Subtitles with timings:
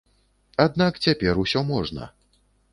[0.65, 2.11] Аднак цяпер усё можна.